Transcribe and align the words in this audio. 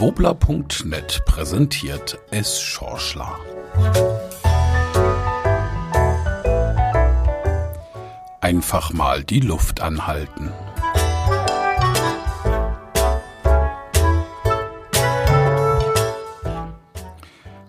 Wobler.net 0.00 1.26
präsentiert 1.26 2.18
es 2.30 2.58
Schorschler. 2.58 3.38
Einfach 8.40 8.94
mal 8.94 9.22
die 9.22 9.40
Luft 9.40 9.82
anhalten. 9.82 10.50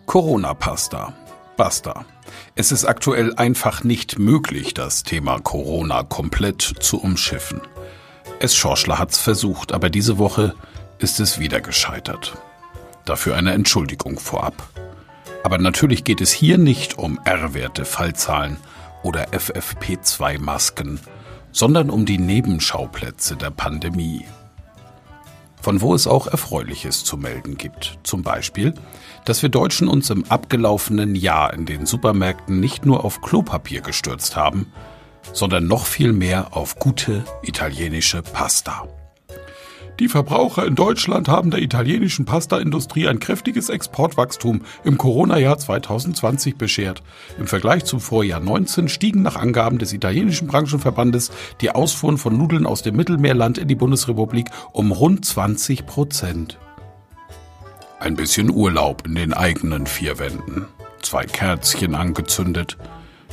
Corona-Pasta. 0.05 1.11
Basta. 1.57 2.05
Es 2.55 2.71
ist 2.71 2.85
aktuell 2.85 3.35
einfach 3.35 3.83
nicht 3.83 4.19
möglich, 4.19 4.73
das 4.73 5.03
Thema 5.03 5.39
Corona 5.39 6.03
komplett 6.03 6.61
zu 6.61 7.01
umschiffen. 7.01 7.59
Es 8.39 8.55
Schorschler 8.55 8.99
hat's 8.99 9.17
versucht, 9.17 9.73
aber 9.73 9.89
diese 9.89 10.17
Woche 10.17 10.55
ist 11.03 11.19
es 11.19 11.39
wieder 11.39 11.61
gescheitert. 11.61 12.37
Dafür 13.05 13.35
eine 13.35 13.53
Entschuldigung 13.53 14.19
vorab. 14.19 14.69
Aber 15.43 15.57
natürlich 15.57 16.03
geht 16.03 16.21
es 16.21 16.31
hier 16.31 16.57
nicht 16.57 16.97
um 16.97 17.19
R-Werte, 17.25 17.85
Fallzahlen 17.85 18.57
oder 19.03 19.29
FFP2-Masken, 19.29 20.99
sondern 21.51 21.89
um 21.89 22.05
die 22.05 22.19
Nebenschauplätze 22.19 23.35
der 23.35 23.49
Pandemie. 23.49 24.25
Von 25.61 25.81
wo 25.81 25.93
es 25.93 26.07
auch 26.07 26.27
Erfreuliches 26.27 27.03
zu 27.03 27.17
melden 27.17 27.57
gibt. 27.57 27.99
Zum 28.03 28.23
Beispiel, 28.23 28.73
dass 29.25 29.41
wir 29.41 29.49
Deutschen 29.49 29.87
uns 29.87 30.09
im 30.09 30.25
abgelaufenen 30.25 31.15
Jahr 31.15 31.53
in 31.53 31.65
den 31.65 31.85
Supermärkten 31.85 32.59
nicht 32.59 32.85
nur 32.85 33.05
auf 33.05 33.21
Klopapier 33.21 33.81
gestürzt 33.81 34.35
haben, 34.35 34.71
sondern 35.33 35.67
noch 35.67 35.85
viel 35.85 36.13
mehr 36.13 36.55
auf 36.55 36.77
gute 36.77 37.23
italienische 37.43 38.21
Pasta. 38.21 38.87
Die 39.99 40.07
Verbraucher 40.07 40.65
in 40.65 40.75
Deutschland 40.75 41.27
haben 41.27 41.51
der 41.51 41.61
italienischen 41.61 42.25
Pastaindustrie 42.25 43.07
ein 43.07 43.19
kräftiges 43.19 43.69
Exportwachstum 43.69 44.61
im 44.83 44.97
Corona-Jahr 44.97 45.57
2020 45.57 46.55
beschert. 46.57 47.03
Im 47.37 47.47
Vergleich 47.47 47.85
zum 47.85 47.99
Vorjahr 47.99 48.39
19 48.39 48.89
stiegen 48.89 49.21
nach 49.21 49.35
Angaben 49.35 49.77
des 49.77 49.93
italienischen 49.93 50.47
Branchenverbandes 50.47 51.31
die 51.61 51.69
Ausfuhren 51.69 52.17
von 52.17 52.37
Nudeln 52.37 52.65
aus 52.65 52.81
dem 52.81 52.95
Mittelmeerland 52.95 53.57
in 53.57 53.67
die 53.67 53.75
Bundesrepublik 53.75 54.49
um 54.71 54.91
rund 54.91 55.25
20 55.25 55.85
Prozent. 55.85 56.57
Ein 57.99 58.15
bisschen 58.15 58.49
Urlaub 58.49 59.05
in 59.05 59.13
den 59.13 59.33
eigenen 59.33 59.85
vier 59.85 60.17
Wänden. 60.17 60.65
Zwei 61.03 61.25
Kerzchen 61.25 61.93
angezündet. 61.93 62.77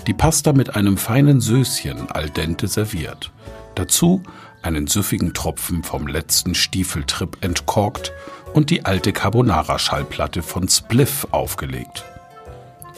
Die 0.07 0.15
Pasta 0.15 0.53
mit 0.53 0.77
einem 0.77 0.99
feinen 0.99 1.41
Söschen 1.41 2.11
al 2.11 2.29
dente 2.29 2.69
serviert. 2.69 3.31
Dazu 3.75 4.23
einen 4.63 4.87
süffigen 4.87 5.35
Tropfen 5.35 5.83
vom 5.83 6.07
letzten 6.07 6.55
Stiefeltrip 6.55 7.39
entkorkt 7.45 8.13
und 8.55 8.71
die 8.71 8.85
alte 8.85 9.13
Carbonara-Schallplatte 9.13 10.43
von 10.43 10.69
Spliff 10.69 11.27
aufgelegt. 11.31 12.05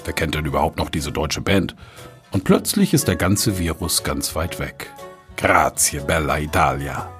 Wer 0.04 0.14
kennt 0.14 0.34
denn 0.34 0.46
überhaupt 0.46 0.78
noch 0.78 0.90
diese 0.90 1.12
deutsche 1.12 1.40
Band? 1.40 1.74
Und 2.32 2.44
plötzlich 2.44 2.94
ist 2.94 3.08
der 3.08 3.16
ganze 3.16 3.58
Virus 3.58 4.02
ganz 4.02 4.34
weit 4.34 4.58
weg. 4.58 4.90
Grazie, 5.36 6.00
bella 6.00 6.38
Italia. 6.38 7.10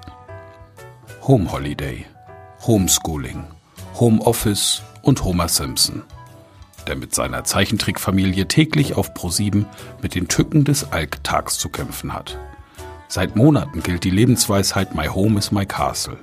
Home 1.23 1.51
Holiday, 1.51 2.07
Homeschooling, 2.67 3.45
Home 3.99 4.21
Office 4.23 4.83
und 5.03 5.25
Homer 5.25 5.49
Simpson, 5.49 6.03
der 6.87 6.97
mit 6.97 7.15
seiner 7.15 7.45
Zeichentrickfamilie 7.45 8.49
täglich 8.49 8.95
auf 8.95 9.13
Pro7 9.15 9.65
mit 10.03 10.15
den 10.15 10.29
Tücken 10.29 10.65
des 10.65 10.93
Alktags 10.93 11.59
zu 11.59 11.69
kämpfen 11.69 12.15
hat. 12.15 12.39
Seit 13.13 13.35
Monaten 13.35 13.83
gilt 13.83 14.05
die 14.05 14.11
Lebensweisheit 14.11 14.95
My 14.95 15.09
Home 15.09 15.37
is 15.37 15.51
my 15.51 15.67
Castle. 15.67 16.17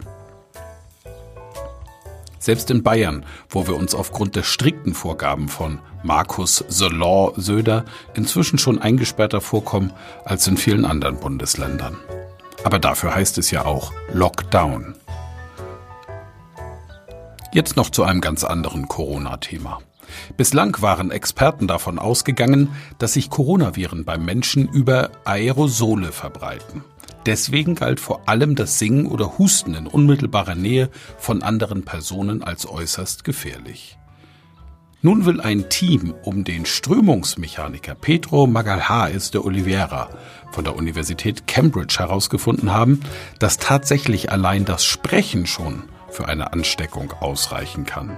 Selbst 2.39 2.71
in 2.71 2.81
Bayern, 2.81 3.25
wo 3.49 3.67
wir 3.67 3.75
uns 3.75 3.93
aufgrund 3.93 4.37
der 4.37 4.43
strikten 4.43 4.93
Vorgaben 4.93 5.49
von 5.49 5.79
Markus 6.01 6.63
The 6.69 6.87
Law 6.87 7.33
Söder 7.35 7.83
inzwischen 8.13 8.57
schon 8.57 8.81
eingesperrter 8.81 9.41
vorkommen 9.41 9.91
als 10.23 10.47
in 10.47 10.55
vielen 10.55 10.85
anderen 10.85 11.19
Bundesländern. 11.19 11.97
Aber 12.63 12.79
dafür 12.79 13.13
heißt 13.13 13.37
es 13.37 13.51
ja 13.51 13.65
auch 13.65 13.91
Lockdown. 14.13 14.95
Jetzt 17.51 17.75
noch 17.75 17.89
zu 17.89 18.03
einem 18.03 18.21
ganz 18.21 18.45
anderen 18.45 18.87
Corona-Thema. 18.87 19.81
Bislang 20.35 20.81
waren 20.81 21.11
Experten 21.11 21.67
davon 21.67 21.99
ausgegangen, 21.99 22.69
dass 22.97 23.13
sich 23.13 23.29
Coronaviren 23.29 24.05
beim 24.05 24.25
Menschen 24.25 24.67
über 24.67 25.11
Aerosole 25.25 26.11
verbreiten. 26.11 26.83
Deswegen 27.25 27.75
galt 27.75 27.99
vor 27.99 28.29
allem 28.29 28.55
das 28.55 28.79
Singen 28.79 29.05
oder 29.05 29.37
Husten 29.37 29.75
in 29.75 29.85
unmittelbarer 29.85 30.55
Nähe 30.55 30.89
von 31.17 31.43
anderen 31.43 31.83
Personen 31.83 32.41
als 32.41 32.67
äußerst 32.67 33.25
gefährlich. 33.25 33.97
Nun 35.01 35.25
will 35.25 35.41
ein 35.41 35.69
Team 35.69 36.15
um 36.23 36.43
den 36.43 36.65
Strömungsmechaniker 36.65 37.95
Pedro 37.95 38.47
Magalhães 38.47 39.31
de 39.31 39.41
Oliveira 39.41 40.09
von 40.51 40.63
der 40.63 40.75
Universität 40.75 41.45
Cambridge 41.47 41.97
herausgefunden 41.99 42.73
haben, 42.73 43.01
dass 43.39 43.57
tatsächlich 43.57 44.31
allein 44.31 44.65
das 44.65 44.85
Sprechen 44.85 45.45
schon 45.45 45.83
für 46.09 46.27
eine 46.27 46.51
Ansteckung 46.51 47.11
ausreichen 47.19 47.85
kann. 47.85 48.17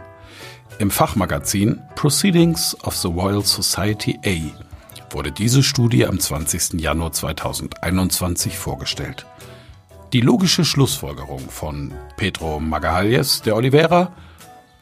Im 0.79 0.91
Fachmagazin 0.91 1.81
Proceedings 1.95 2.73
of 2.85 2.95
the 2.95 3.09
Royal 3.09 3.43
Society 3.43 4.17
A 4.25 5.13
wurde 5.13 5.29
diese 5.29 5.61
Studie 5.61 6.05
am 6.05 6.21
20. 6.21 6.79
Januar 6.79 7.11
2021 7.11 8.57
vorgestellt. 8.57 9.25
Die 10.13 10.21
logische 10.21 10.63
Schlussfolgerung 10.63 11.41
von 11.49 11.91
Pedro 12.15 12.61
Magalhães 12.61 13.43
de 13.43 13.51
Oliveira 13.51 14.13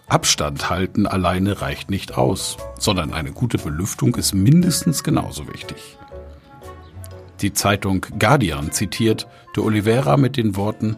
Abstand 0.07 0.69
halten 0.69 1.07
alleine 1.07 1.63
reicht 1.63 1.89
nicht 1.89 2.15
aus, 2.15 2.57
sondern 2.77 3.11
eine 3.11 3.31
gute 3.31 3.57
Belüftung 3.57 4.13
ist 4.17 4.35
mindestens 4.35 5.03
genauso 5.03 5.51
wichtig. 5.51 5.97
Die 7.41 7.53
Zeitung 7.53 8.05
Guardian 8.19 8.71
zitiert 8.71 9.27
de 9.55 9.63
Oliveira 9.63 10.15
mit 10.15 10.37
den 10.37 10.55
Worten 10.55 10.95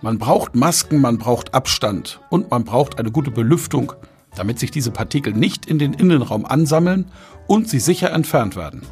man 0.00 0.18
braucht 0.18 0.54
Masken, 0.54 1.00
man 1.00 1.18
braucht 1.18 1.54
Abstand 1.54 2.20
und 2.30 2.50
man 2.50 2.64
braucht 2.64 2.98
eine 2.98 3.10
gute 3.10 3.30
Belüftung, 3.30 3.92
damit 4.36 4.58
sich 4.58 4.70
diese 4.70 4.90
Partikel 4.90 5.32
nicht 5.32 5.66
in 5.66 5.78
den 5.78 5.92
Innenraum 5.92 6.46
ansammeln 6.46 7.10
und 7.46 7.68
sie 7.68 7.80
sicher 7.80 8.12
entfernt 8.12 8.54
werden. 8.56 8.82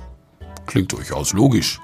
Klingt 0.66 0.92
durchaus 0.92 1.32
logisch. 1.32 1.80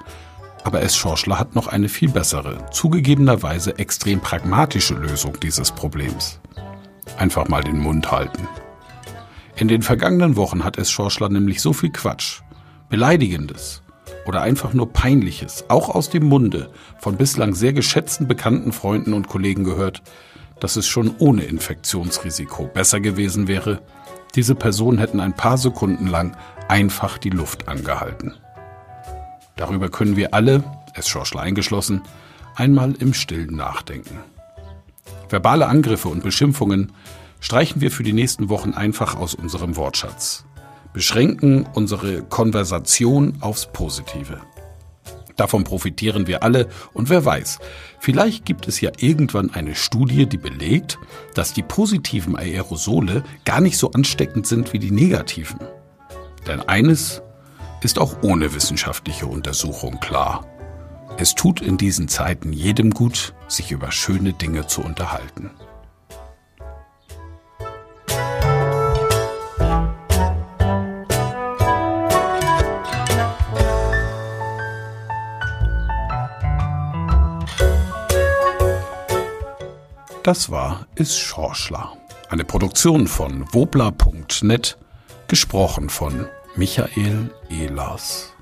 Aber 0.64 0.82
S. 0.82 0.96
Schorschler 0.96 1.38
hat 1.38 1.54
noch 1.54 1.66
eine 1.66 1.88
viel 1.88 2.08
bessere, 2.08 2.66
zugegebenerweise 2.70 3.78
extrem 3.78 4.20
pragmatische 4.20 4.94
Lösung 4.94 5.38
dieses 5.40 5.72
Problems. 5.72 6.40
Einfach 7.16 7.48
mal 7.48 7.62
den 7.62 7.78
Mund 7.78 8.10
halten. 8.10 8.46
In 9.56 9.68
den 9.68 9.82
vergangenen 9.82 10.36
Wochen 10.36 10.64
hat 10.64 10.78
S. 10.78 10.90
Schorschler 10.90 11.28
nämlich 11.28 11.60
so 11.60 11.72
viel 11.72 11.90
Quatsch, 11.90 12.40
Beleidigendes, 12.88 13.81
oder 14.26 14.42
einfach 14.42 14.72
nur 14.72 14.92
Peinliches, 14.92 15.64
auch 15.68 15.88
aus 15.88 16.10
dem 16.10 16.24
Munde 16.24 16.70
von 16.98 17.16
bislang 17.16 17.54
sehr 17.54 17.72
geschätzten 17.72 18.28
bekannten 18.28 18.72
Freunden 18.72 19.12
und 19.14 19.28
Kollegen 19.28 19.64
gehört, 19.64 20.02
dass 20.60 20.76
es 20.76 20.86
schon 20.86 21.14
ohne 21.18 21.42
Infektionsrisiko 21.42 22.66
besser 22.66 23.00
gewesen 23.00 23.48
wäre, 23.48 23.82
diese 24.34 24.54
Personen 24.54 24.98
hätten 24.98 25.20
ein 25.20 25.34
paar 25.34 25.58
Sekunden 25.58 26.06
lang 26.06 26.36
einfach 26.68 27.18
die 27.18 27.30
Luft 27.30 27.68
angehalten. 27.68 28.34
Darüber 29.56 29.90
können 29.90 30.16
wir 30.16 30.34
alle, 30.34 30.64
es 30.94 31.08
Schorschler 31.08 31.42
eingeschlossen, 31.42 32.02
einmal 32.54 32.94
im 32.94 33.12
Stillen 33.12 33.56
nachdenken. 33.56 34.18
Verbale 35.28 35.66
Angriffe 35.66 36.08
und 36.08 36.22
Beschimpfungen 36.22 36.92
streichen 37.40 37.80
wir 37.80 37.90
für 37.90 38.02
die 38.02 38.12
nächsten 38.12 38.48
Wochen 38.48 38.72
einfach 38.72 39.16
aus 39.16 39.34
unserem 39.34 39.76
Wortschatz 39.76 40.44
beschränken 40.92 41.66
unsere 41.74 42.22
Konversation 42.22 43.36
aufs 43.40 43.66
Positive. 43.72 44.40
Davon 45.36 45.64
profitieren 45.64 46.26
wir 46.26 46.42
alle 46.42 46.68
und 46.92 47.08
wer 47.08 47.24
weiß, 47.24 47.58
vielleicht 47.98 48.44
gibt 48.44 48.68
es 48.68 48.80
ja 48.80 48.90
irgendwann 48.98 49.52
eine 49.54 49.74
Studie, 49.74 50.26
die 50.26 50.36
belegt, 50.36 50.98
dass 51.34 51.52
die 51.52 51.62
positiven 51.62 52.36
Aerosole 52.36 53.24
gar 53.44 53.60
nicht 53.60 53.78
so 53.78 53.90
ansteckend 53.92 54.46
sind 54.46 54.72
wie 54.72 54.78
die 54.78 54.90
negativen. 54.90 55.58
Denn 56.46 56.60
eines 56.60 57.22
ist 57.82 57.98
auch 57.98 58.22
ohne 58.22 58.54
wissenschaftliche 58.54 59.26
Untersuchung 59.26 59.98
klar. 60.00 60.46
Es 61.16 61.34
tut 61.34 61.60
in 61.60 61.76
diesen 61.76 62.08
Zeiten 62.08 62.52
jedem 62.52 62.90
gut, 62.90 63.34
sich 63.48 63.70
über 63.70 63.90
schöne 63.92 64.32
Dinge 64.32 64.66
zu 64.66 64.82
unterhalten. 64.82 65.50
Das 80.22 80.50
war 80.50 80.86
Is 80.94 81.18
Schorschler. 81.18 81.96
Eine 82.28 82.44
Produktion 82.44 83.08
von 83.08 83.44
wobla.net, 83.52 84.78
gesprochen 85.26 85.90
von 85.90 86.26
Michael 86.54 87.34
Ehlers. 87.50 88.32